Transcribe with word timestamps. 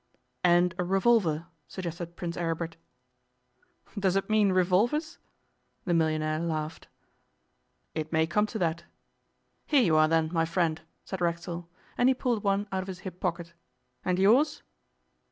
'And 0.43 0.73
a 0.79 0.83
revolver?' 0.83 1.45
suggested 1.67 2.15
Prince 2.15 2.35
Aribert. 2.35 2.75
'Does 3.95 4.15
it 4.15 4.31
mean 4.31 4.51
revolvers?' 4.51 5.19
The 5.85 5.93
millionaire 5.93 6.39
laughed. 6.39 6.87
'It 7.93 8.11
may 8.11 8.25
come 8.25 8.47
to 8.47 8.57
that.' 8.57 8.85
'Here 9.67 9.83
you 9.83 9.95
are, 9.97 10.07
then, 10.07 10.31
my 10.33 10.43
friend,' 10.45 10.81
said 11.05 11.21
Racksole, 11.21 11.69
and 11.99 12.09
he 12.09 12.15
pulled 12.15 12.43
one 12.43 12.67
out 12.71 12.81
of 12.81 12.87
his 12.87 13.01
hip 13.01 13.19
pocket. 13.19 13.53
'And 14.03 14.17
yours? 14.17 14.63